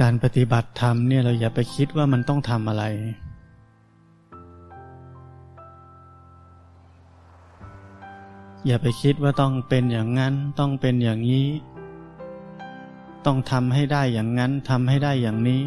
[0.00, 2.84] การปฏิบัติธรรมเนี่ยเราอย่าไปคิดว่ามันต้องทำอะไร
[8.66, 11.48] อย่าไปคิดว่าต้องเป็นอย่างนั้น ต้องเป็นอย่างนี้
[13.26, 15.62] ต้องทำให้ได้อย่างนั้นทำให้ได้อย่างนี้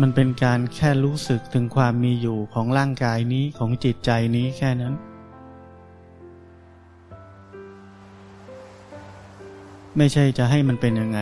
[0.00, 4.94] มันเป็นการแค่รู้สึกถึงความมีอยู่ของร่างกายนี้ของจิตใจนี้แค่นั้น
[9.96, 11.20] ไม่ใช่จะให้มันเป็นยังไง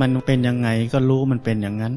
[0.00, 1.94] มันเป็นยังไงก็รู้มันเป็นอย่างนั้น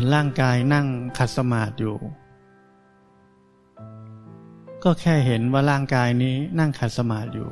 [0.00, 0.86] มือนร่างกายนั่ง
[1.18, 1.96] ขัดสมาธิอยู่
[4.84, 7.48] ก็แค่เห็นว่าร่างกายนี้นั่งขัดสมาธิอยู่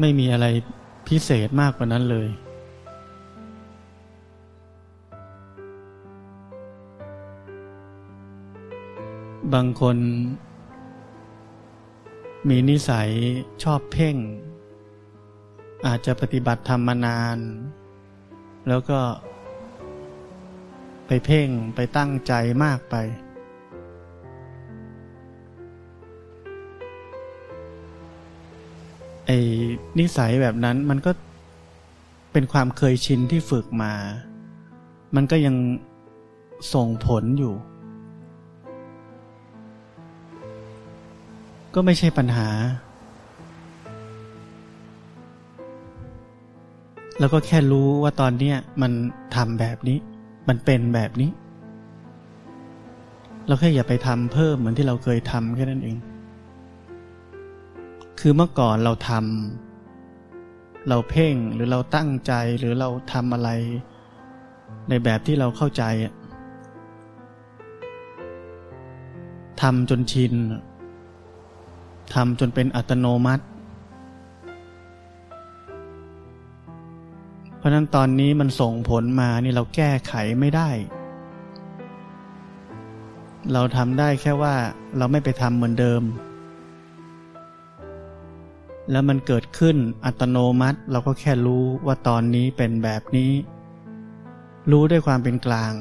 [0.00, 0.46] ไม่มีอะไร
[1.08, 2.28] พิเศษมากกว่านั้นเลย
[9.54, 9.96] บางคน
[12.48, 13.10] มีนิสัย
[13.62, 14.16] ชอบเพ่ง
[15.86, 17.38] อาจจะปฏิบัติธรรมมานาน
[18.68, 19.00] แล้วก็
[21.06, 22.32] ไปเพ่งไปตั้งใจ
[22.64, 22.94] มากไป
[29.26, 29.38] ไอ้
[29.98, 31.12] นิสัยแบบนั้นมันก็
[32.32, 33.92] เป็นความเคยชินที่ฝึกมา
[35.14, 35.56] มันก็ยัง
[36.74, 37.54] ส่งผลอยู่
[41.74, 42.48] ก็ไม่ใช่ปัญหา
[47.18, 48.92] แล้วก็แค่รู้ว่าตอนเนี้ยมัน
[49.34, 49.98] ทำแบบนี้
[50.48, 51.30] มันเป็นแบบนี้
[53.46, 55.96] เราแค่อย่าไปทำเพิ่มเหมือนที่เราเคยทำแค่นั้นเอง
[58.20, 63.50] คือเมื่อก่อนเราทำเราเพ่งหรือเราตั้งใจหรือเราทำอะไร
[64.88, 65.84] ในแบบที่เราเข้าใจ
[69.62, 70.34] ทำจนชิน
[72.14, 73.44] ทำจนเป็นอัตโนมัติ
[77.56, 80.70] เพราะนั้นตอนนี้มันส่งผลมานี่เราแก้ไขไม่ได้
[83.52, 84.54] เราทำได้แค่ว่า
[84.96, 86.02] เราไม่ไปทำเหมือนเดิม
[88.90, 93.32] แล้วมันเกิดขึ้นอัตโนมัติเราก็แค่รู้ว่าตอนนี้เป็นแบบนี้
[94.70, 95.72] รู้ด้วยความเป็นกลาง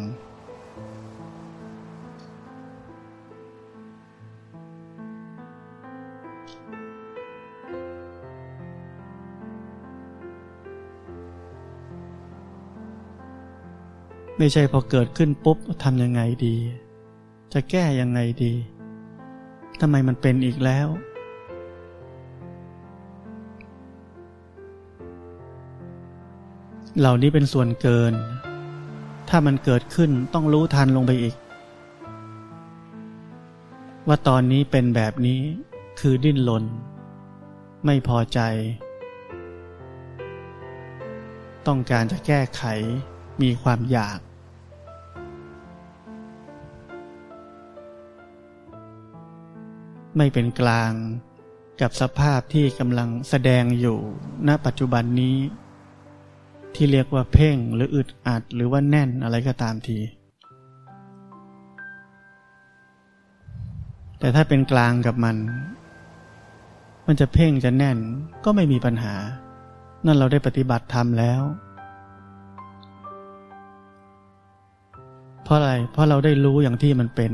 [14.41, 16.55] ไม่ใช่พอเกิดขึ้นปุ๊บทำยังไงดี
[17.53, 18.53] จะแก้ยังไงดี
[19.81, 20.87] ทำไมมันเป็นอีกแล้ว
[26.99, 28.13] เหล่านี้เป็นส่วนเกิน
[29.29, 31.35] ถ้ามันเกิดขึ้นต้องรู้ทันลงไปอีก
[34.07, 35.41] ว่าตอนนี้เป็นแบบนี้
[35.99, 36.63] คือดิ้นรน
[37.85, 38.39] ไม่พอใจ
[41.67, 42.63] ต้องการจะแก้ไข
[43.41, 44.19] มีความอยาก
[50.21, 50.93] ไม่เป็นกลาง
[51.81, 53.97] กับสภาพที่กำลังแสดงอยู่
[54.47, 55.37] ณปัจจุบันนี้
[56.75, 59.97] ที่เรียกว่าเพ่งหรืออึดอัดหรือว่าแน่นอะไรก็ตามที
[64.19, 65.37] แต่ถ้าเป็นกลางกับมัน
[67.07, 67.97] มันจะเพ่งจะแน่น
[68.45, 69.15] ก็ไม่มีปัญหา
[70.05, 71.41] นั่นเราได้ปฏิบัติธรรมแล้ว
[75.43, 77.33] เพราะอะไร เพราะเราได้รู้อย่างที่มันเป็น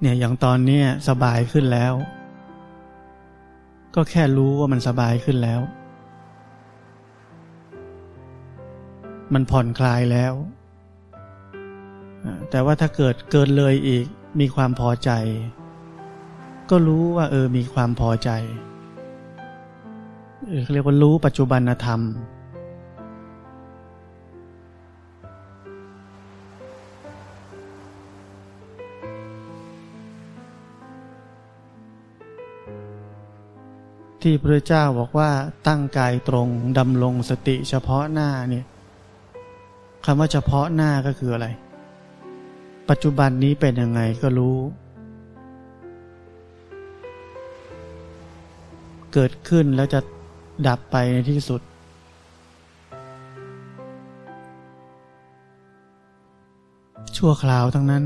[0.00, 1.94] เนี่ยอย่างตอนนี้สบายขึ้นแล้ว
[3.94, 5.60] ก็แค่รู้ว่ามันสบายขึ้นแล้ว
[9.34, 10.32] มันผ่อนคลายแล้ว
[12.50, 14.04] แต่ว่าถ้าเกิดเกินเลยอีก
[14.40, 15.10] มีความพอใจ
[16.70, 18.30] ก็รู้ว่าเออมีความพอใจ
[20.72, 22.00] เรียกว่ารู้ปัจจุบันธรรม
[34.22, 35.30] ที่พระเจ้าบอกว่า
[35.66, 36.48] ตั้งกายตรง
[36.78, 38.64] ดำรงสติเฉพาะหน้าเนี่ย
[40.04, 41.46] คำว่าเฉพาะหน้าก็คืออะไร
[42.88, 44.56] ปัจจุบันนี้เป็นยังไงก็รู้
[49.12, 50.00] เกิดขึ้นแล้วจะ
[50.66, 51.60] ดับไปในที่สุด
[57.16, 58.04] ชั่วคราวทั้งนั้น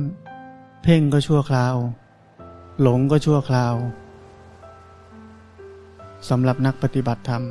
[0.82, 1.74] เพ่งก็ชั่วคราว
[2.80, 3.74] หลงก็ชั่วคราว
[6.28, 7.42] สำหรับนักปฏิบัติธรรม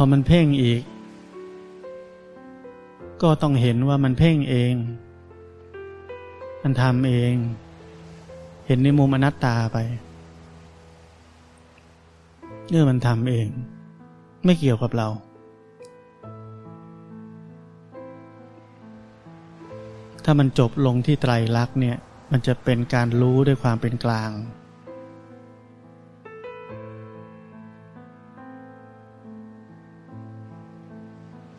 [0.00, 0.82] พอมันเพ่งอีก
[3.22, 4.74] ก็ต้องเห็นว่ามันเพ่งเอง
[6.62, 7.34] มันทำเอง
[8.66, 9.78] เห็นในมุมอนัตตาไป
[12.68, 13.48] เนื่อมันทำเอง
[14.44, 15.08] ไม่เกี่ยวกับเรา
[20.24, 21.96] ถ้ามันจบลงที่ไตรลักษณ์เนี่ย
[22.32, 24.30] มันจะเป็นการรู้ด้วยความเป็นกลาง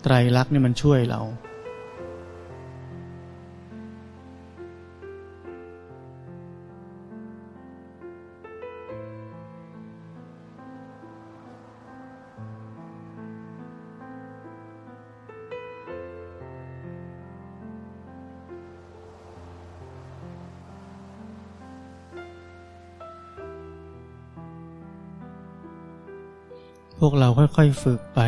[0.03, 1.21] ไตรลักษณ์นี่มันช่วยเรา
[27.03, 28.19] พวกเราค่อยๆฝึกไป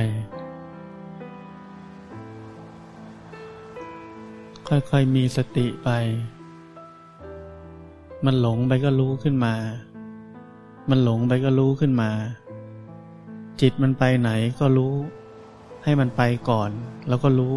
[4.73, 5.89] ค่อยๆมีสติไป
[8.25, 9.53] มันหลงไปก็รู้ขึ้นมา
[10.89, 12.12] มันหลงไปก็รู้ขึ้นมา
[13.62, 14.29] จิตมันไปไหน
[14.59, 14.94] ก็รู้
[15.83, 16.69] ให้มันไปก่อน
[17.07, 17.56] แล้วก็รู้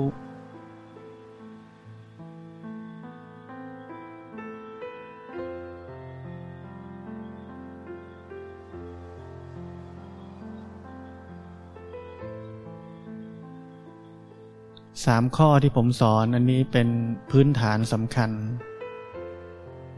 [15.06, 16.88] สามข้อที่ผมสอนอันนี้เป็น
[17.30, 18.30] พื้นฐานสำคัญ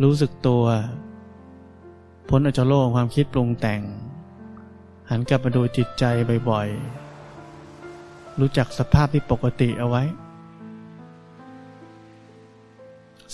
[0.02, 0.64] รู้สึกตัว
[2.28, 3.82] พ้นอจโลกความคิดปรุงแต่ง
[5.10, 6.04] หันกลับมาดูจิตใจ
[6.50, 10.02] บ่อยๆ รู้จักสภาพที่ปกติเอาไว้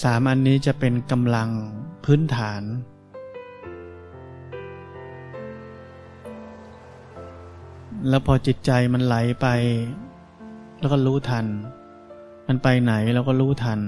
[0.02, 1.50] สามอันนี้จะเป็นกำลัง
[2.04, 2.62] พื้นฐาน
[8.08, 9.46] แล้วพอจิตใจมันไหลไป
[10.82, 11.46] แล้วก็รู้ทัน
[12.48, 13.80] มันไปไหนเราก็รู้ทัน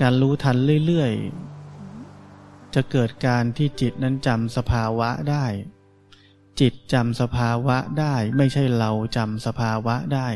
[0.00, 5.44] การรู้ทันเรื่อยๆ จะเกิดการที่จิตนั้นจำสภาวะได้
[6.60, 10.28] จิตจำสภาวะได้ ไม่ใช่เราจำสภาวะได้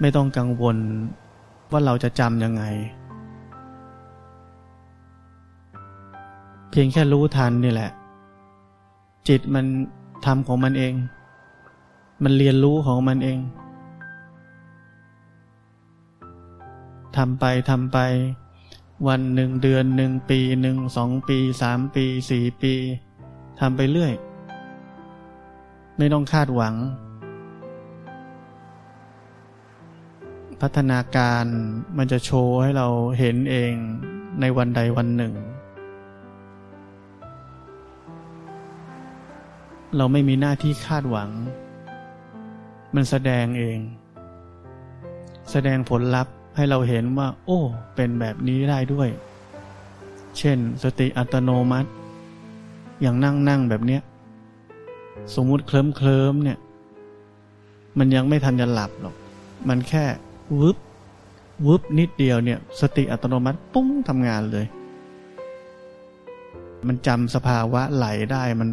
[0.00, 0.76] ไม่ต้องกังวล
[1.70, 2.64] ว่าเราจะจำยังไง
[6.70, 7.90] เพียงแค่รู้ทันนี่แหละ
[9.28, 9.64] จิตมัน
[10.24, 10.94] ทำของมันเอง
[12.22, 13.38] มันเรียนรู้ของมันเอง
[17.16, 17.98] ทำไปทำไป
[19.08, 22.74] วันหนึ่งเดือนหนึ่งปีหนึ่งสองปีสามปีสี่ปี
[23.60, 24.12] ทำไปเรื่อย
[25.98, 26.74] ไม่ต้องคาดหวัง
[30.60, 31.44] พัฒนาการ
[31.96, 32.88] มันจะโชว์ให้เรา
[33.18, 33.72] เห็นเอง
[34.40, 35.34] ในวันใดวันหนึ่ง
[39.96, 41.30] เราไม่มีหน้าที่คาดหวัง
[42.94, 43.78] มันแสดงเอง
[45.50, 47.60] แสดงผลลัพธ์ให้เราเห็นว่า โอ้
[47.94, 49.08] เป็นแบบนี้ได้ด้วย
[50.38, 51.90] เช่น สติอัตโนมัติ
[53.00, 54.02] อย่างนั่งนั่งแบบเนี้ย
[55.34, 56.58] สมมุติเคลิ้มเคลิ้มเนี่ย
[57.98, 59.14] มันยังไม่ทันจะหลับหรอก
[59.68, 60.04] มันแค่
[60.60, 60.76] วึบ
[61.66, 64.66] วึบนิดเดียวเนี่ย สติอัตโนมัติปุ้งทำงานเลย
[66.86, 68.68] มันจำสภาวะไหลได้มัน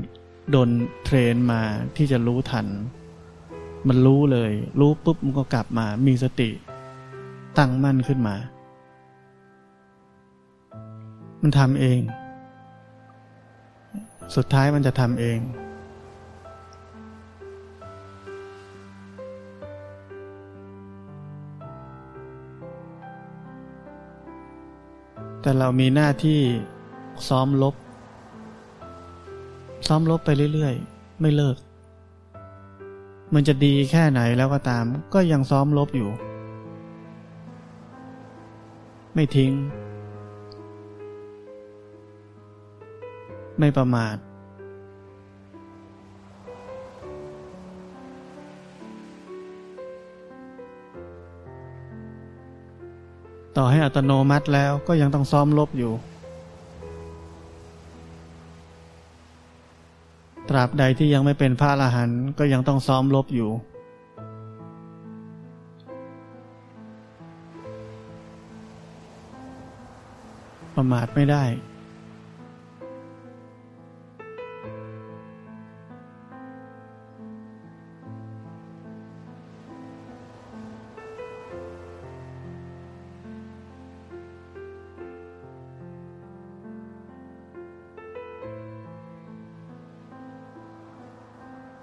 [0.51, 0.69] โดน
[1.03, 1.61] เทรนมา
[1.95, 2.67] ที่จะรู้ทัน
[3.89, 6.49] มันรู้เลย รู้ปุ๊บมันก็กลับมา มีสติ
[7.57, 8.35] ตั้งมั่นขึ้นมา
[11.41, 11.99] มันทำเอง
[14.35, 15.39] สุดท้ายมันจะทำเอง
[25.41, 26.39] แต่เรามีหน้าที่
[27.27, 27.75] ซ้อมลบ
[29.87, 31.57] ซ้อมลบไปเรื่อยๆ ไม่เลิก
[33.33, 36.09] มันจะดีแค่ไหนแล้วก็ตาม ก็ยังซ้อมลบอยู่
[39.13, 39.51] ไม่ทิ้ง
[43.59, 44.15] ไม่ประมาท
[53.57, 55.91] ต่อให้อัตโนมัติแล้วก็ยังต้องซ้อมลบอยู่
[60.49, 63.49] ตราบใดที่ยังไม่เป็นพระอรหันต์ก็ยังต้องซ้อมลบอยู่
[70.75, 71.43] ประมาทไม่ได้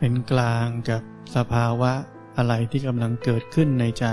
[0.09, 1.03] เป็นกลางกับ
[1.37, 1.93] สภาวะ
[2.37, 4.07] อะไรที่กำลังเกิดขึ้นในใจ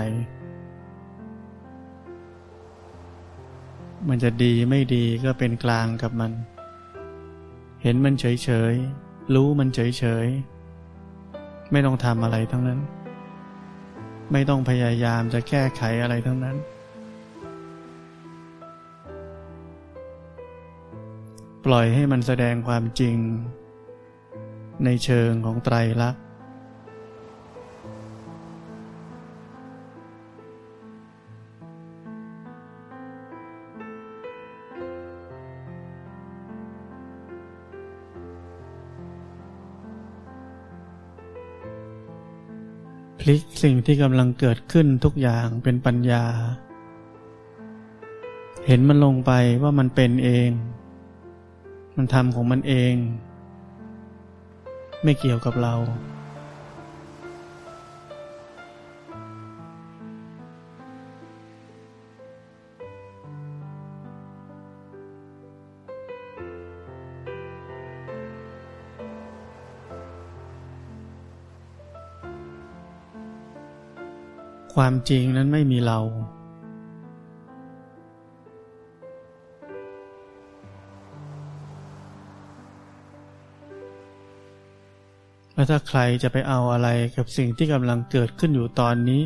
[4.10, 6.32] มันจะดีไม่ดีก็เป็นกลางกับมัน
[7.82, 12.80] เห็นมันเฉยๆ รู้มันเฉยๆ ไม่ต้องทำอะไรทั้งนั้น
[14.32, 16.58] ไม่ต้องพยายามจะแก้ไขอะไรทั้งนั้น
[21.66, 23.18] ปล่อยให้มันแสดงความจริง
[24.86, 26.24] ในเชิงของไตรลักษณ์
[43.20, 46.26] พลิกสิ่งที่กำลังเกิดขึ้นทุกอย่างเป็นปัญญา
[48.68, 49.32] เห็นมันลงไป
[49.64, 50.50] ว่ามันเป็นเอง
[51.98, 52.94] มันทำของมันเอง
[55.04, 55.76] ไม่เกี่ยวกับเรา
[74.76, 76.00] ความจริงนั้นไม่มีเรา
[85.54, 89.22] แล้วถ้าใครจะไปเอาอะไรกับสิ่งที่กำลังเกิดขึ้นอยู่ตอนนี้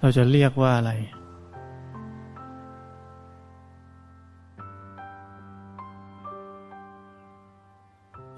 [0.00, 0.92] เราจะเรียกว่าอะไร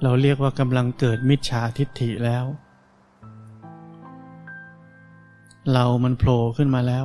[0.03, 2.45] เราเรียกว่ากำลังเกิดมิจฉาทิฏฐิแล้ว
[5.73, 6.99] เรามันโผล่ขึ้นมาแล้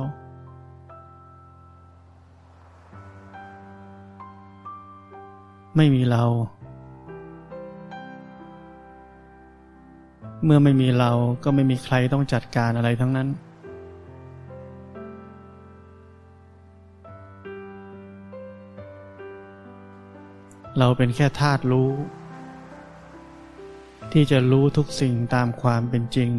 [5.76, 6.24] ไม่มีเรา
[10.44, 11.10] เมื่อไม่มีเรา
[11.44, 13.28] ก็ไม่มีใครต้องจัดการอะไรทั้งนั้น
[20.78, 21.90] เราเป็นแค่ธาตุรู้
[24.12, 26.30] ที่จะรู้ทุกสิ่งตามความเป็นจริง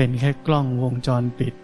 [0.00, 1.54] เป็นแค่กล้องวงจรปิด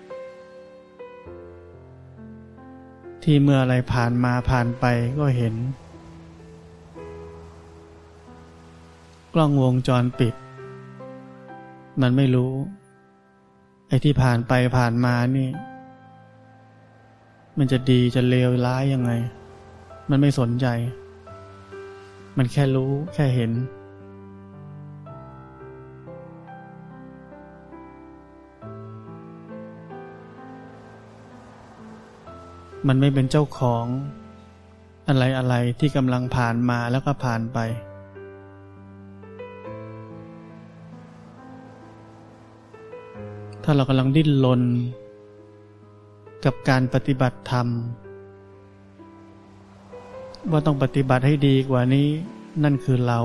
[3.22, 4.84] ที่เมื่ออะไรผ่านมาผ่านไป
[5.18, 5.54] ก็เห็น
[9.34, 10.34] กล้องวงจรปิด
[12.02, 12.52] มันไม่รู้
[13.88, 15.48] ไอ้ที่ผ่านไปผ่านมานี่
[17.58, 19.12] มันจะดีจะเลวร้ายยังไง
[20.10, 20.66] มันไม่สนใจ
[22.36, 23.52] มันแค่รู้แค่เห็น
[32.88, 33.84] มันไม่เป็นเจ้าของ
[35.08, 37.58] อะไรอะไรที่กำลังผ่านมาแล้วก็ผ่านไป
[43.64, 44.62] ถ้าเรากำลังดิ้นรน
[46.44, 47.68] กับการปฏิบัติธรรม
[50.50, 52.08] ว่าต้องปฏิบัติให้ดีกว่านี้
[52.62, 53.20] นั่นคือเรา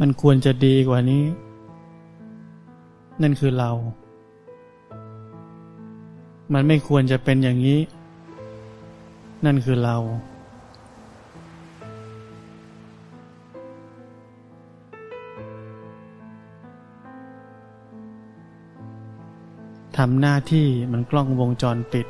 [0.00, 1.24] มันควรจะดีกว่านี้
[3.22, 3.70] นั่นคือเรา
[6.52, 7.80] มันไม่ควรจะเป็นอย่างนี้
[9.44, 9.96] นั่นคือเรา
[19.98, 22.06] ทำหน้าที่มันกล้องวงจรปิด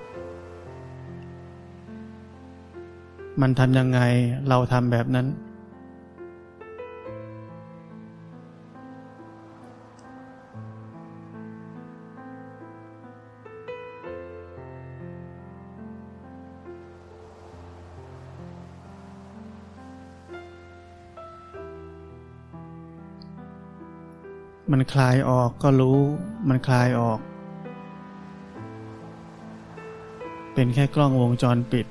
[3.41, 4.01] มันทำยังไง
[4.49, 5.27] เราทำแบบนั้น
[24.83, 25.99] มันคลายออกก็รู้
[26.49, 27.19] มันคลายออก
[30.55, 31.87] เป็นแค่กล้องวงจรปิด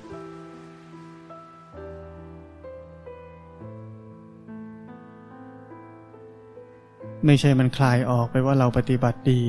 [7.25, 9.43] ไม่ใช่มันคลายออกไปว่าเราปฏิบัติดี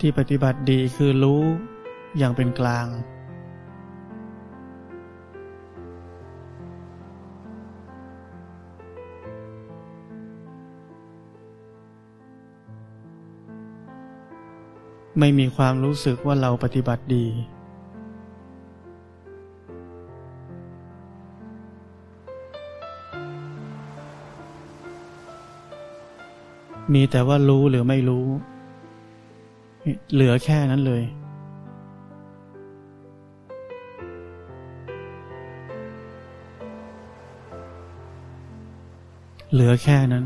[0.00, 1.42] ที่ปฏิบัติดีคือรู้
[2.18, 2.86] อย่างเป็นกลาง
[15.18, 17.26] ไม่มีความรู้สึกว่าเราปฏิบัติดี
[26.92, 28.26] มีแต่ว่ารู้หรือไม่รู้
[30.12, 31.04] เหลือแค่นั้นเลย
[39.52, 40.24] เหลือแค่นั้น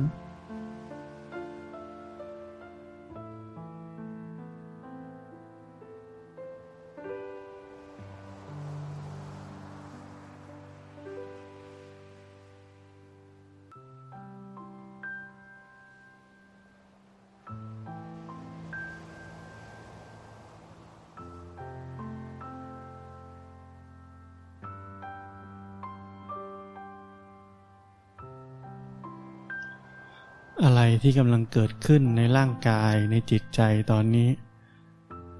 [31.03, 34.29] ที่กำลังเกิดขึ้นในร่างกายในจิตใจตอนนี้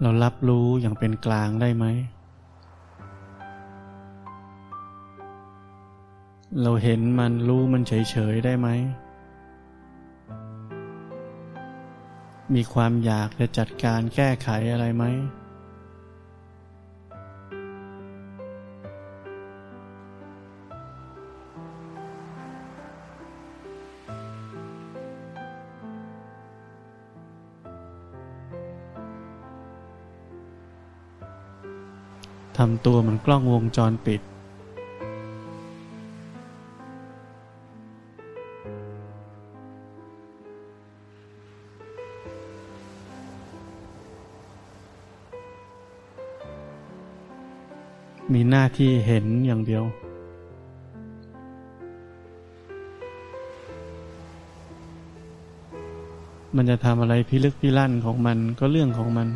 [0.01, 1.87] เรารับรู้อย่างเป็นกลางได้ไหม
[6.63, 8.69] เราเห็นมันรู้มันเฉยๆได้ไหม
[12.55, 15.05] มีความอยากจะจัดการแก้ไขอะไรไหม
[33.31, 34.21] ล้องวงจรปิด
[48.33, 49.85] มีหน้าที่เห็นอย่างเดียว
[56.57, 59.29] มันจะทำอะไรพิลึกพิลั่นของมันก็เรื่องของมัน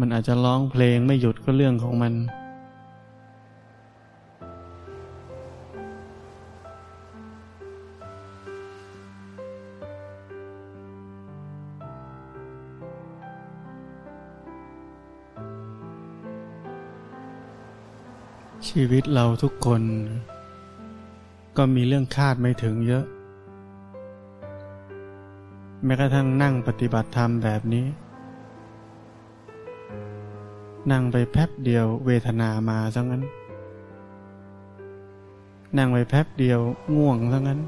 [0.00, 2.14] มันอาจจะร้องเพลงไม่หยุดก็เรื่องของมัน
[18.68, 19.82] ชีวิตเราทุกคน
[21.56, 23.04] ก็มีเรื่องคาดไม่ถึงเยอะ
[25.84, 27.86] แม้กระทั่งนั่งปฏิบัติธรรมแบบนี้
[30.92, 33.22] นั่งไปแป๊บเดียวเวทนามาซะงั้น
[35.78, 36.60] นั่งไปแป๊บเดียว
[36.96, 37.60] ง่วงซะงั้น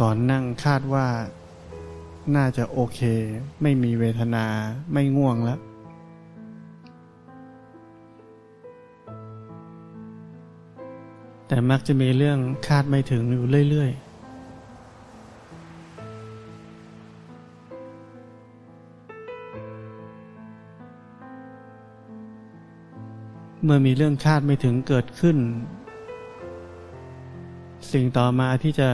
[0.00, 1.06] ก่อนนั่งคาดว่า
[2.36, 3.00] น่าจะโอเค
[3.62, 4.44] ไม่มีเวทนา
[4.92, 5.60] ไม่ง่วงแล้ว
[11.48, 14.05] แต่มักจะมีเรื่องคาดไม่ถึงอยู่เรื่อยๆ
[23.68, 25.36] เมื่อมีเรื่องคาดไม่ถึงเกิดขึ้น
[27.92, 28.88] สิ่งต่อมาที่จะ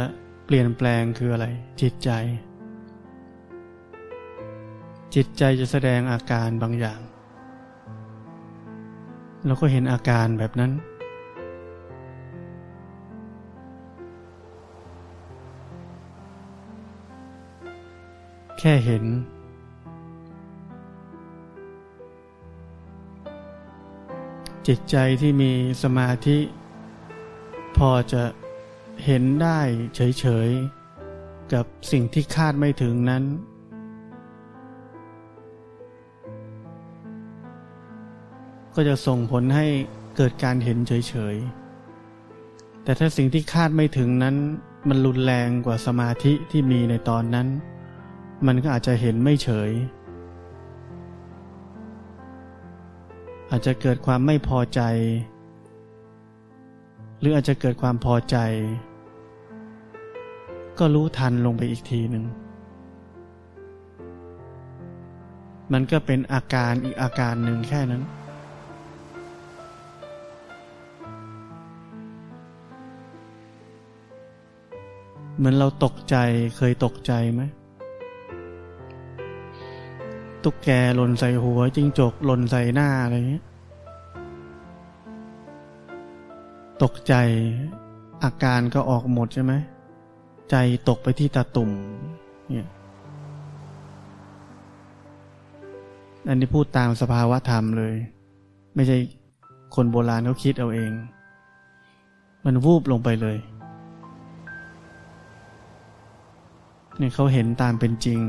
[0.46, 1.46] เปลี่ยนแปลงคืออะไร
[1.80, 2.10] จิตใจ
[5.14, 7.00] จิตใจจะแสดงอาการบางอย่าง
[9.46, 10.72] เราก็เห็นอาการแบบนั้น
[18.58, 19.04] แค่เห็น
[24.68, 26.38] จิตใจที่มีสมาธิ
[27.76, 28.22] พอจะ
[29.04, 29.60] เห็นได้
[29.94, 33.24] เฉยๆ กับสิ่งที่คาดไม่ถึงนั้น
[38.74, 39.66] ก็จะส่งผลให้
[40.16, 44.36] เกิดการเห็นเฉยๆ แต่ถ้าสิ่งที่คาดไม่ถึงนั้น
[44.88, 47.48] มันรุนแรงกว่าสมาธิที่มีในตอนนั้น
[48.46, 49.70] มันก็อาจจะเห็นไม่เฉย
[53.54, 54.80] อาจจะเกิดความไม่พอใจ
[57.20, 58.36] หรืออาจจะเกิดความพอใจ
[60.78, 62.24] ก็รู้ทันลงไปอีกทีหนึ่ง
[65.72, 68.02] มันก็เป็นอาการอีกอาการหนึ่งแค่นั้น
[75.36, 76.16] เหมือนเราตกใจ
[76.56, 77.42] เคยตกใจไหม
[80.44, 83.44] ตุ๊กแกหล่นใส่หัวจิงจกหล่นใส่หน้าอะไรเงี้ย
[86.82, 87.14] ตกใจ
[88.24, 89.52] อาการก็ออกหมดใช่ไหม
[90.50, 90.56] ใจ
[90.88, 91.70] ตกไปที่ตาตุ่ม
[92.50, 92.68] เนี่ย
[96.28, 97.94] อันนี้พูดตามสภาวะธรรมเลย
[98.74, 98.96] ไม่ใช่
[99.74, 100.92] คนโบราณเขาคิดเอาเอง
[102.44, 103.36] มันวูบลงไปเลย
[106.98, 108.20] เนี่ยเขาเห็นตามเป็นจริง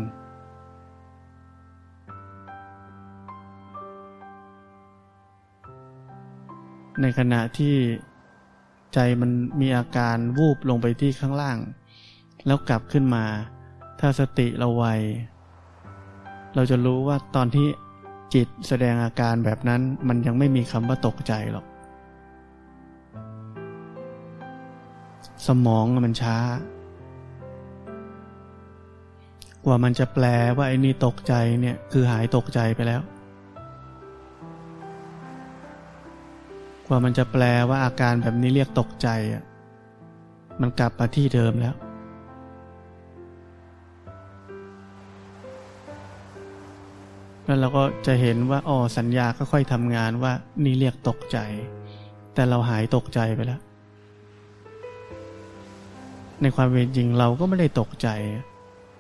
[7.02, 7.76] ในขณะที่
[8.94, 11.58] ใจมันมีอาการวูบลงไปที่ข้างล่าง
[12.46, 13.26] แล้วกลับขึ้นมา
[14.00, 14.86] ถ้าสติเราไว
[16.56, 17.68] เราจะรู้ว่าตอนที่
[18.34, 21.66] จิตแสดงอาการแบบนั้นมันยังไม่มีคำว่าตกใจหรอก
[25.48, 26.38] สมองมันช้า
[29.66, 30.26] กว่ามันจะแปล
[30.58, 33.02] ว่าไอ้นี่ตกใจเนี่ยคือหายตกใจไปแล้ว
[36.94, 39.44] ว่ามันจะแปลว่าอาการแบบนี้เรียกตกใจอะ
[40.62, 41.76] มันกลับมาที่เดิมแล้ว
[47.46, 51.38] แล้วเราก็จะเห็นว่าอ๋อสัญญาค่อยๆทำงานว่านี่เรียกตกใจ
[52.34, 53.62] แต่เราหายตกใจไปแล้ว
[56.42, 58.10] ในความเป็นจริงเราก็ไม่ได้ตกใจ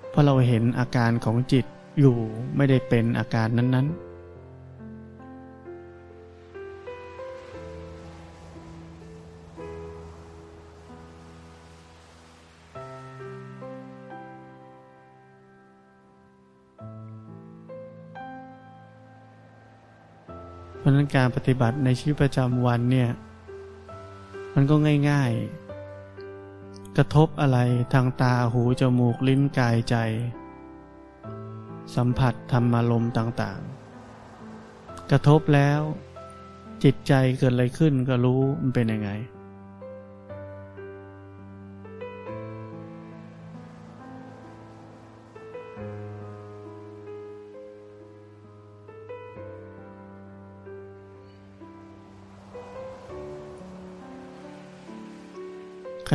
[0.09, 1.65] เพราะเราเห็นอาการของจิต
[1.99, 2.17] อยู่
[2.57, 4.12] ไม่ได้เป็นอาการนั้นๆ
[21.03, 23.09] นั้นการปฏิบัติในชีวิตประจำวันเนี่ย
[24.53, 24.75] มันก็
[25.09, 25.31] ง่าย
[26.13, 27.59] ๆ กระทบอะไร
[27.93, 29.95] ทางตาหูจมูกลิ้นกายใจ
[31.95, 35.81] สัมผัสธรรมารมต่างๆ กระทบแล้ว
[36.83, 39.09] จิตใจเกิดอะไรขึ้นก็รู้มันเป็นยังไง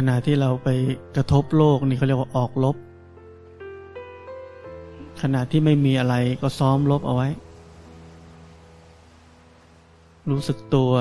[0.00, 0.68] ขณะที่เราไป
[1.16, 2.76] กระทบโลกนี่เขาเรียกว่าออกลบ
[5.22, 7.28] ขณะที่ไม่มีอะไรก็ซ้อมลบเอาไว้
[10.30, 10.92] รู้สึกตัว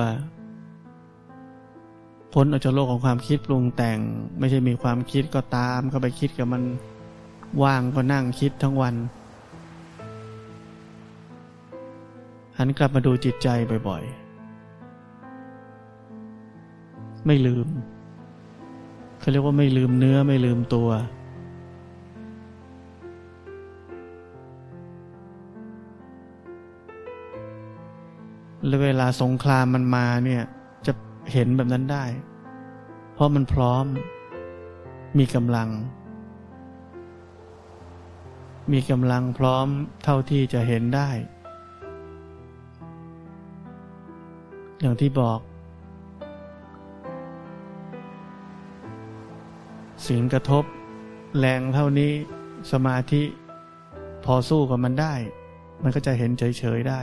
[2.33, 3.99] พ้นออกจากโลกของความคิดปรุงแต่ง
[4.39, 6.63] ไม่ใช่มีความคิดก็ตามก็ไปคิดกับมัน
[7.63, 8.95] ว่างก็นั่งคิดทั้งวัน
[12.57, 13.47] หันกลับมาดูจิตใจ
[13.87, 17.69] บ่อยๆ ไม่ลืม
[19.27, 20.89] เขาเรียกว่าไม่ลืมเนื้อไม่ลืมตัว
[28.65, 30.43] แล้วเวลาสงครามมันมาเนี่ย
[30.85, 30.93] จะ
[31.33, 32.05] เห็นแบบนั้นได้
[33.13, 33.85] เพราะมันพร้อม
[35.17, 35.69] มีกำลัง
[38.71, 39.67] มีกำลังพร้อม
[40.03, 41.09] เท่าที่จะเห็นได้
[44.79, 45.39] อย่างที่บอก
[50.07, 50.63] สิ่งกระทบ
[51.39, 52.11] แรงเท่านี้
[52.71, 53.23] สมาธิ
[54.25, 55.13] พอสู้กับมันได้
[55.83, 57.01] มันก็จะเห็นเฉยๆได้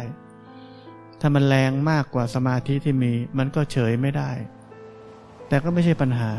[1.20, 4.30] ถ้ามันแรงมากกว่าสมาธิที่มี มันก็เฉยไม่ได้
[5.48, 6.32] แต่ก็ไม่ใช่ปัญหา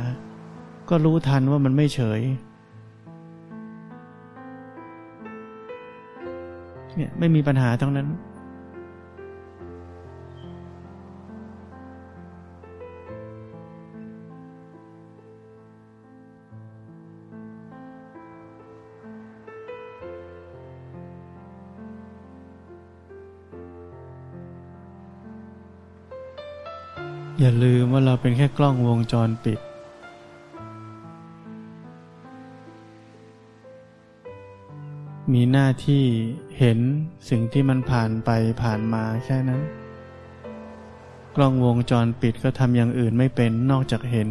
[0.90, 2.22] ก็รู้ทันว่ามันไม่เฉย
[6.96, 8.08] เนี่ยไม่มีปัญหาทั้งนั้น
[28.26, 29.60] เป็นแค่กล้องวงจรปิด
[35.34, 36.04] มีหน้าที่
[36.58, 36.80] เห็น
[37.30, 38.30] สิ่งที่มันผ่านไป
[38.64, 39.62] ผ่านมาแค่นั้น
[41.36, 44.30] กล้องวงจรปิดก็ทำอย่างอื่นไม่เป็นนอกจากเห็น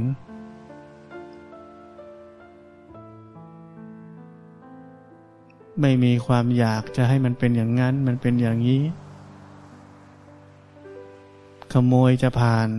[5.80, 8.82] ไม่มีความอยากจะให้มันเป็นอย่างนั้น มันเป็นอย่างนี้
[11.72, 12.70] ขโมยจะผ่าน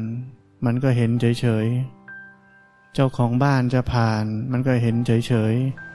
[0.65, 5.85] มันก็เห็นเฉยๆ เจ้าของบ้านจะผ่าน มันก็เห็นเฉยๆ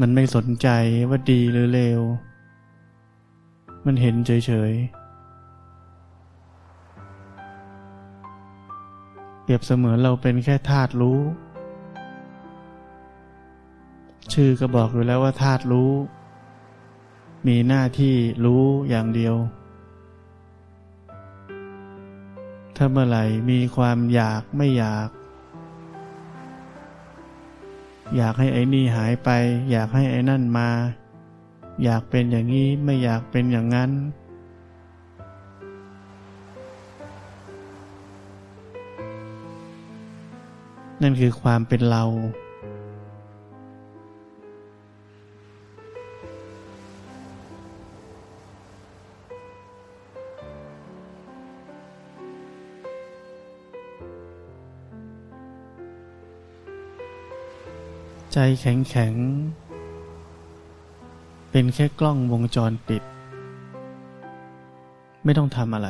[0.00, 0.68] มันไม่สนใจ
[1.08, 2.00] ว่าดีหรือเลว
[3.86, 4.98] มันเห็นเฉยๆ
[9.42, 11.18] เปรียบเสมือนเราเป็นแค่ธาตุรู้
[14.32, 15.92] ชื่อก็บอกอยู่แล้วว่าธาตุรู้
[17.46, 18.14] มีหน้าที่
[18.44, 19.34] รู้อย่างเดียว
[22.76, 25.08] ถ้าเมื่อไหร่มีความอยากไม่อยาก
[28.16, 29.30] อยากให้ไอ้นี่หายไป
[29.70, 30.68] อยากให้ไอ้นั่นมา
[31.84, 33.90] อยากเป็นอย่างนี้ไม่อยากเป็นอย่างนั้น
[41.02, 42.04] นั่นคือความเป็นเรา
[58.32, 59.14] ใจแข็งแข็ง
[61.50, 63.02] เป็นแค่กล้องวงจรปิด
[65.24, 65.88] ไม่ต้องทำอะไร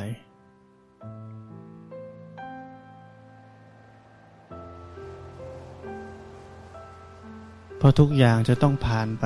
[7.79, 9.25] เพราะทุกอย่างจะต้องผ่านไป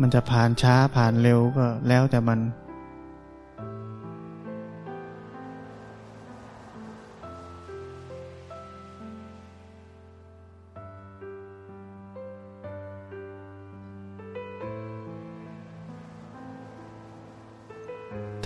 [0.00, 2.38] มันจะผ่านช้าผ่านเร็วก็แล้วแต่มัน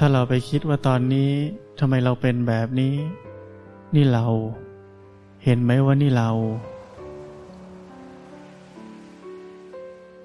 [0.06, 1.30] ถ้าเราไปคิดว่าตอนนี้
[1.78, 2.94] ทำไมเราเป็นแบบนี้
[3.94, 4.26] นี่เรา
[5.44, 6.30] เห็นไหมว่านี่เรา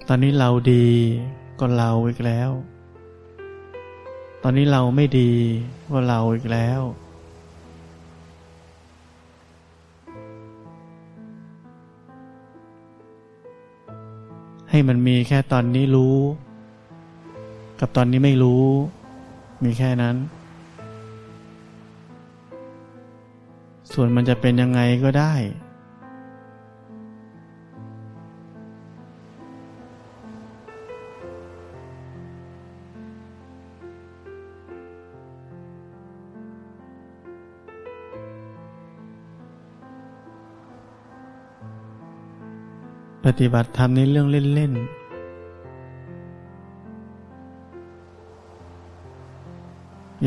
[0.07, 0.87] ตอนนี้เราดี
[1.59, 2.51] ก็เราอีกแล้ว
[4.43, 5.31] ตอนนี้เราไม่ดี
[5.91, 6.81] ก็เราอีกแล้ว
[14.69, 16.17] ให้มันมีแค่ตอนนี้รู้
[17.79, 18.65] กับตอนนี้ไม่รู้
[19.63, 20.15] มีแค่นั้น
[23.93, 25.33] ส่วนมันจะเป็นยังไงก็ได้
[43.25, 44.98] ปฏิบัติธรรมในเรื่องเล่นๆ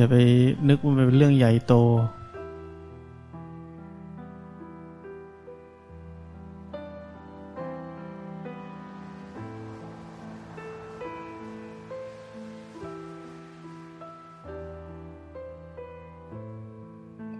[0.02, 0.20] อย่าไป
[0.68, 1.74] นึกว่ามันเป็นเรื่องใหญ่โต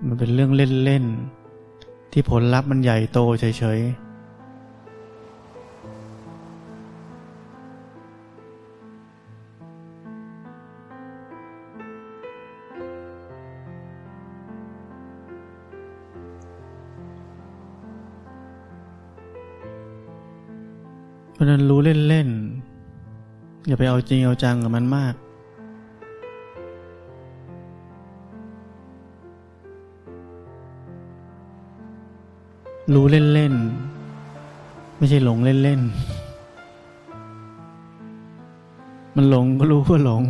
[0.07, 1.05] มันเป็นเรื่องเล่น
[1.59, 3.45] ๆ ที่ผลลัพธ์มันใหญ่โตเฉ
[3.79, 4.12] ย ๆ
[23.83, 25.15] ไปเอาจริงเอาจังกับมันมาก
[32.95, 35.93] รู้เล่นๆ ไม่ใช่หลงเล่นๆ
[39.17, 40.23] มันหลงก็รู้ว่าหลง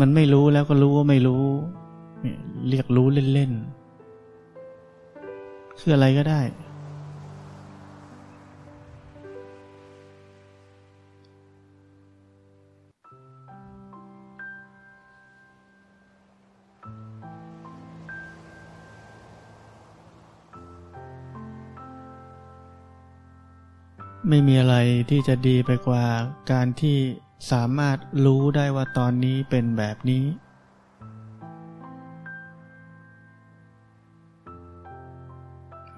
[0.00, 1.44] มันไม่รู้แล้วก็รู้ว่าไม่รู้
[2.68, 6.40] เรียกรู้เล่นๆ คืออะไรก็ได้
[24.28, 24.76] ไม่มีอะไร
[25.10, 26.04] ที่จะดีไปกว่า
[26.52, 26.98] การที่
[27.50, 30.24] สามารถรู้ได้ว่าตอนนี้เป็นแบบนี้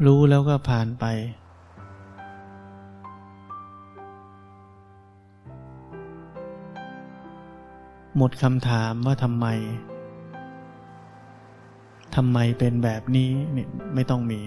[0.07, 1.05] รู้แล้วก็ผ่านไป
[8.17, 9.47] หมดคำถามว่าทำไม
[12.17, 14.41] ทำไมเป็นแบบนี้เนี่ยไม่ต้องมี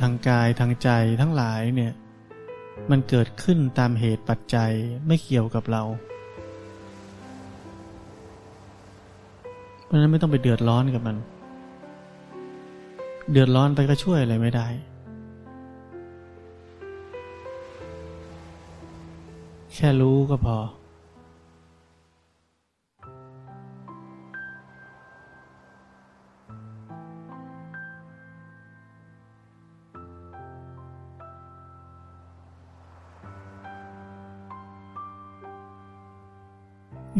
[0.00, 1.92] ทางกายทางใจทั้งหลายเนี่ย
[2.90, 4.72] มันเกิดขึ้นตามเหตุปัจจัย
[5.06, 5.82] ไม่เกี่ยวกับเรา
[9.84, 11.16] เพราะนั้นไม่ต้องไปเดือดร้อนกับมัน
[13.30, 14.66] เดือดร้อนไปก็ช่วยอะไรไม่ได้
[19.74, 20.56] แค่รู้ก็พอ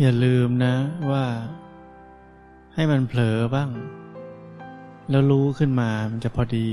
[0.05, 0.75] อย่าลืมนะ
[1.11, 1.27] ว่า
[2.75, 3.71] ให้มันเผลอบ้าง
[5.11, 6.69] แล้วรู้ขึ้นมามันจะพอดี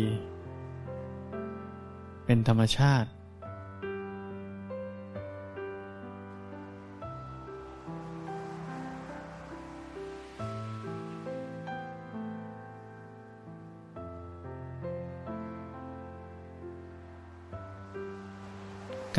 [2.26, 3.10] เป็นธรรมชาติ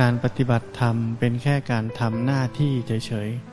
[0.00, 3.49] การปฏิบัติธรรมเป็นแค่การทำหน้าที่เฉยๆ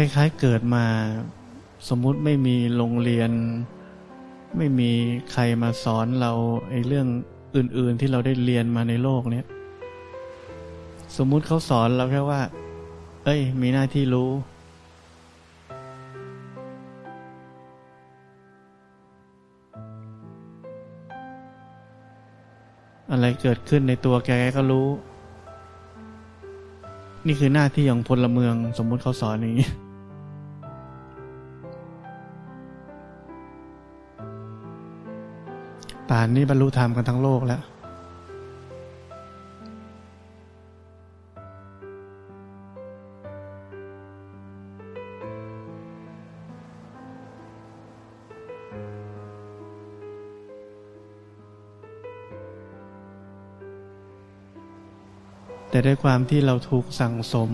[0.00, 0.84] คล้ายๆเกิดมา
[1.88, 3.30] สมมุติไม่มีโรงเรียน
[4.56, 4.90] ไม่มี
[5.32, 6.32] ใครมาสอนเรา
[6.70, 7.06] ไอ้เรื่อง
[7.56, 9.46] อื่นๆที่เราได้เรียนมาในโลกเนี้ย
[11.16, 12.40] สมมุติเขาสอนเราแค่ว่า
[13.24, 14.30] เอ้ย มีหน้าที่รู้
[23.10, 24.88] อะไรเกิดขึ้นในตัวแกก็รู้
[27.26, 29.70] นี่คือหน้าที่ของพลเมือง สมมุติเขาสอนอย่างนี้
[36.20, 37.62] ป่านนี้บรรลุธรรมกันทั้งโลกแล้ว
[55.70, 57.50] แต่ด้วยความที่เราถูกสั่งสม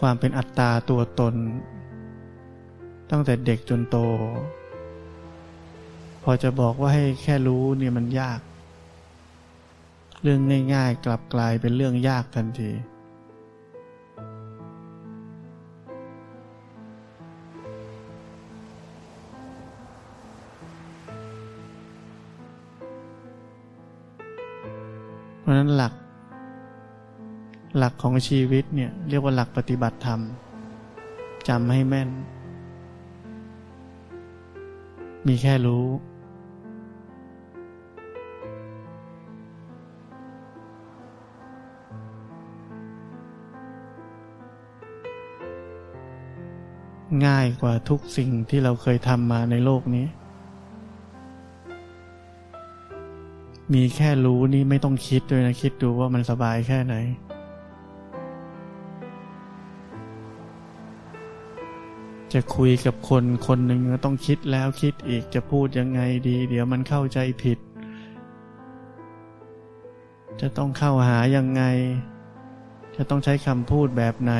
[0.00, 1.34] ความเป็นอัตตาตัวตน
[3.10, 3.98] ตั้งแต่เด็กจนโต
[6.28, 8.40] พอจะบอกว่าให้แค่รู้เนี่ยมันยาก
[10.22, 10.40] เรื่อง
[10.74, 12.70] ง่าย ๆ กลับกลายเป็นเรื่องยากทันที
[25.40, 25.92] เพราะนั้นหลัก
[27.78, 30.20] หลักของชีวิตเนี่ยเรียกว่าหลักปฏิบัติธรรม
[31.48, 32.10] จำให้แม่น
[35.26, 35.86] มีแค่รู้
[47.26, 50.06] ง่ายกว่าทุกสิ่งที่เราเคยทำมาในโลกนี้
[53.74, 56.94] มีแค่รู้นี่ไม่ต้องคิดด้วยนะ คิดดูว่ามันสบายแค่ไหน
[62.32, 67.58] จะคุยกับคนคนหนึ่งก็ต้องคิดแล้วคิดอีกจะพูดยังไงดี เดี๋ยวมันเข้าใจผิด
[70.40, 71.62] จะต้องเข้าหายังไง
[72.96, 74.34] จะต้องใช้คำพูดแบบไหน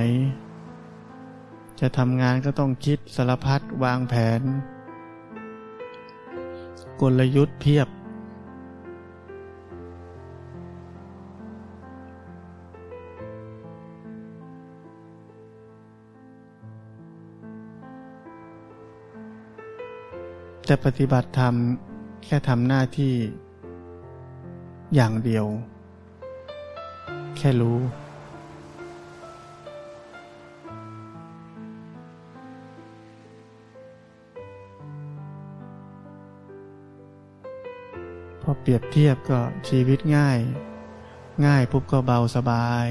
[1.81, 4.41] จะทำงานก็ต้องคิดสารพัดวางแผน
[7.01, 7.89] กลยุทธ์เพียบ
[20.65, 21.55] แต่ปฏิบัติธรรม
[22.25, 23.15] แค่ทำหน้าที่
[24.95, 25.47] อย่างเดียว
[27.37, 27.79] แค่รู้
[38.49, 40.39] พอเปรียบเทียบก็ชีวิตง่าย
[41.47, 42.89] ง่ายปุ๊บก็เบาสบาย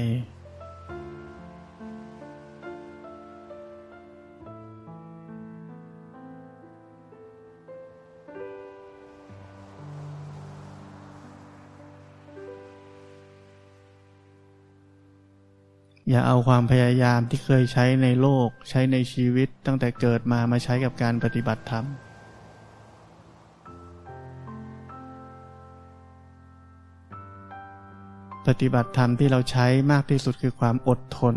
[16.10, 21.86] อย่าเอาความพยายามที่เคยใช้ในโลก ใช้ในชีวิตตั้งแต่เกิดมามาใช้กับการปฏิบัติธรรม
[28.46, 31.36] ปฏิบัติธรรมที่เราใช้มากที่สุดคือความอดทน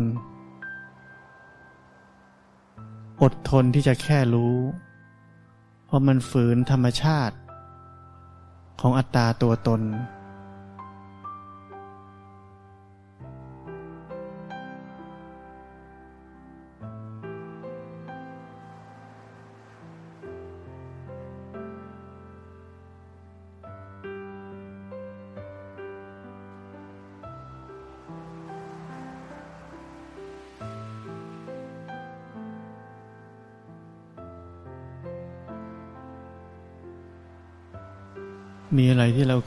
[3.22, 4.56] อดทนที่จะแค่รู้
[5.86, 7.36] เพราะมันฝืนธรรมชาติ
[8.80, 9.80] ของอัตตาตัวตน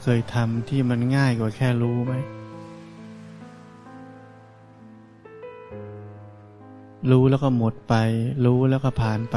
[0.06, 2.14] เคยทำที่มันง่ายกว่าแค่รู้ไหม
[7.10, 7.94] รู้แล้วก็หมดไป
[8.44, 9.36] รู้แล้วก็ผ่านไป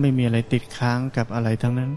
[0.00, 1.90] ไม่มีอะไรติดค้างกับอะไรทั้งนั้น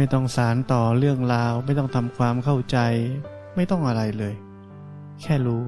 [0.00, 2.78] ไม่ต้องสารต่อเรื่องราว ไม่ต้องทำความเข้าใจ
[3.56, 4.34] ไม่ต้องอะไรเลย
[5.22, 5.62] แค่รู้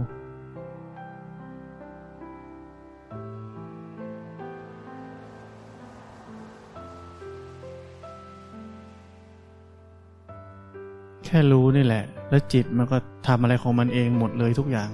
[11.25, 14.91] แค่รู้นี่แหละ แล้วจิตมันก็ทำอะไรของมันเองหมดเลยทุกอย่าง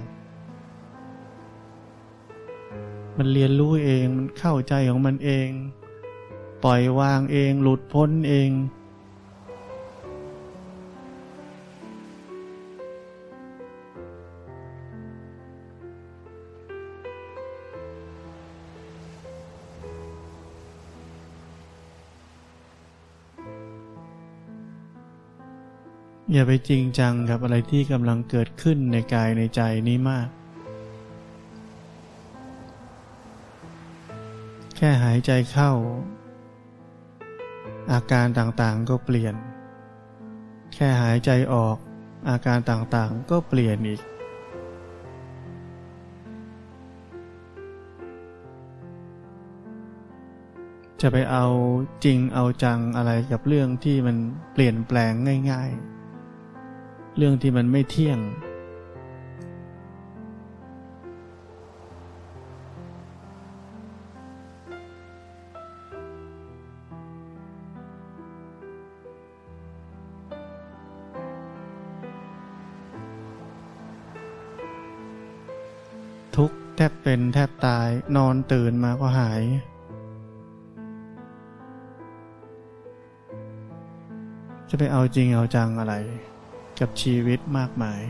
[3.17, 5.49] มันเรียนรู้เอง มันเข้าใจของมันเอง
[6.63, 8.49] ปล่อยวางเอง หลุดพ้นเอง
[26.37, 30.29] อย่าไปจริงจังกับอะไรที่กำลังเกิดขึ้นในกายในใจนี้มาก
[34.75, 35.71] แค่หายใจเข้า
[37.91, 39.35] อาการต่างๆก็เปลี่ยน
[40.73, 41.77] แค่หายใจออก
[42.29, 44.01] อาการต่างๆก็เปลี่ยนอีก
[51.01, 51.45] จะไปเอา
[52.03, 54.17] จริงเอาจังอะไรกับเรื่องที่มัน
[54.53, 55.11] เปลี่ยนแปลง
[55.51, 55.96] ง่าย ๆ
[57.19, 58.19] เรื่องที่มันไม่เที่ยง
[76.35, 79.41] ทุกแทบเป็นแทบตายนอนตื่นมาก็หาย
[84.69, 85.95] จะไปเอาจริงเอาจังอะไร
[86.79, 88.01] กับชีวิตมากมาย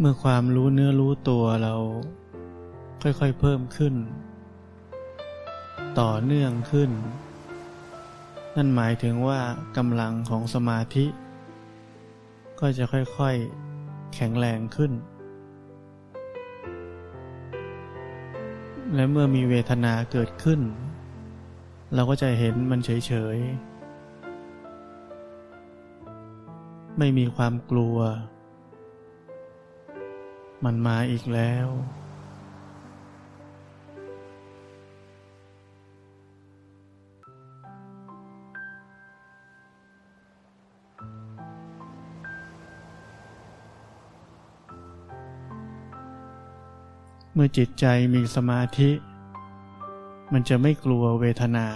[0.00, 1.74] เมื่อความรู้เนื้อรู้ตัวเรา
[3.02, 3.94] ค่อยๆเพิ่มขึ้น
[6.00, 6.90] ต่อเนื่องขึ้น
[8.58, 9.40] นั่นหมายถึงว่า
[9.76, 11.06] กำลังของสมาธิ
[12.60, 14.92] ก็จะค่อยๆแข็งแรงขึ้น
[18.94, 20.60] และเมื่อมีเวทนาเกิดขึ้น
[21.94, 27.98] เราก็จะเห็นมันเฉยๆ ไม่มีความกลัว
[30.64, 31.66] มันมาอีกแล้ว
[47.38, 48.90] เมื่อจิตใจมีสมาธิ
[50.32, 51.68] มันจะไม่กลัวเวทนา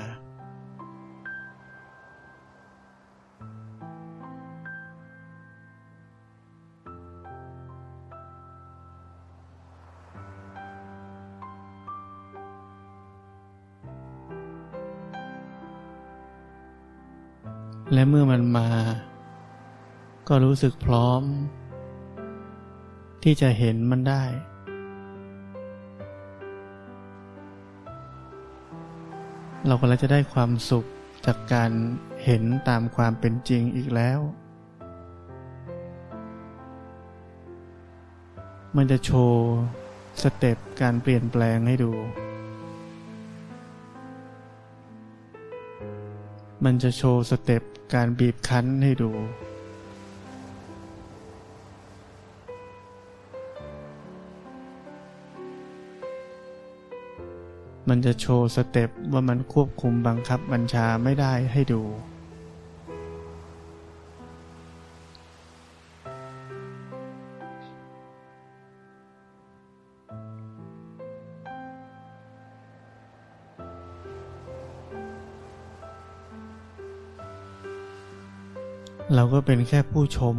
[17.95, 18.69] และเมื่อมันมา
[20.29, 21.23] ก็รู้สึกพร้อม
[23.23, 24.25] ที่จะเห็นมันได้
[29.71, 30.87] เราก็จะได้ความสุข
[31.27, 31.71] จากการ
[32.25, 34.21] เห็นตามความเป็นจริงอีกแล้ว
[38.77, 39.43] มันจะโชว์
[40.23, 41.93] สเต็ปการเปลี่ยนแปลงให้ดู
[46.64, 47.62] มันจะโชว์สเต็ป
[47.95, 49.11] การบีบคั้นให้ดู
[57.91, 61.82] มันจะโชว์สเต็ปว่ามันควบคุมบังคับบัญชาไม่ได้ให้ดู
[79.14, 80.36] เราก็เป็นแค่ผู้ชม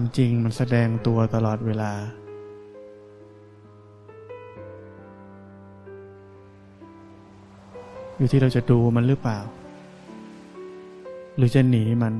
[0.00, 1.92] ความจริงมันแสดงตัวตลอดเวลา
[8.16, 9.38] อยู่ที่เราจะดูมันหรือเปล่า
[11.36, 12.14] หรือจะหนีมัน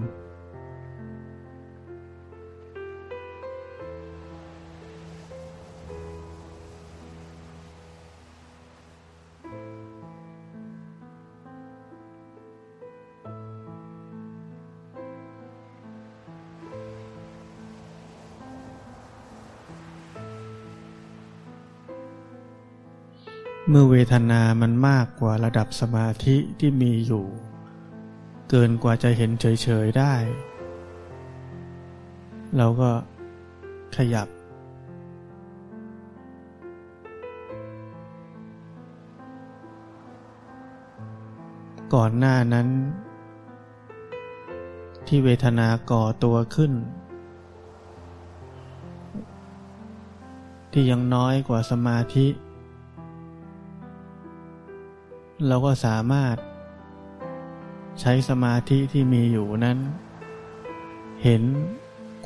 [24.11, 27.25] ทนามันมากกว่าระดับสมาธิที่มีอยู่
[28.51, 30.15] เกินกว่าจะเห็นเฉยๆได้
[32.57, 32.91] เราก็
[33.97, 34.29] ขยับ
[41.95, 42.69] ก่อนหน้านั้น
[45.07, 46.73] ที่เวทนาก่อตัวขึ้น
[50.73, 52.27] ที่ยังน้อยกว่าสมาธิ
[55.49, 56.37] เราก็สามารถ
[58.01, 59.79] ใช้สมาธิที่มีอยู่นั้น
[61.23, 61.43] เห็น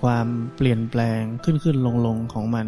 [0.02, 2.66] ความเปลี่ยนแปลงขึ้นขึ้นลงลงของมัน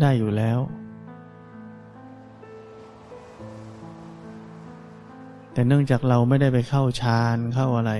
[0.00, 0.58] ได้อยู่แล้ว
[5.52, 7.92] แต่เนื่องจากเราไม่ได้ไปเข้าฌานเข้าอะไร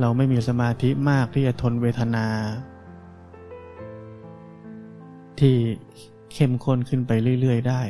[0.00, 2.26] เราไม่มีสมาธิมากที่จะทนเวทนา
[5.40, 5.56] ที่
[6.32, 7.82] เข้มข้นขึ้นไปเรื่อย ๆ ได้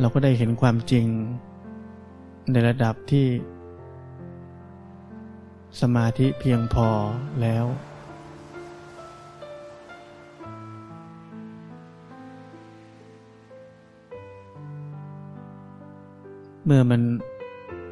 [0.00, 1.06] เราก็ได้เห็นความจริง
[2.52, 3.26] ในระดับที่
[5.80, 6.88] สมาธิเพียงพอ
[7.42, 7.64] แล้ว
[16.64, 17.02] เมื่อมัน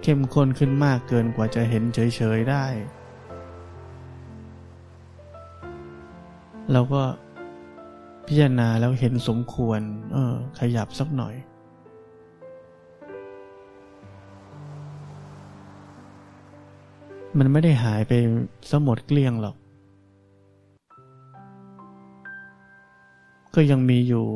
[0.08, 2.64] เข้มข้นขึ้นมากเกินกว่าจะเห็นเฉยๆได้
[6.72, 7.02] เราก็
[8.26, 9.80] พิจารณาแล้วเห็นสมควร
[10.12, 11.34] เออ ขยับสักหน่อย
[17.38, 18.12] มันไม่ได้หายไป
[18.70, 19.56] สมดเกลี้ยงหรอก
[23.54, 24.26] ก็ยังมีอยู่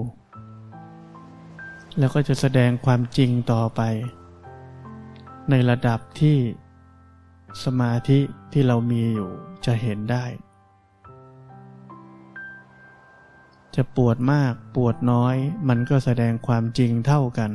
[1.99, 3.83] แล้วก็จะแสดงความจริงต่อไป
[5.51, 6.38] ในระดับที่
[7.64, 8.20] สมาธิ
[8.53, 9.30] ที่เรามีอยู่
[9.66, 10.24] จะเห็นได้
[13.74, 15.36] จะปวดมากปวดน้อย
[15.68, 17.51] มันก็แสดงความจริงเท่ากัน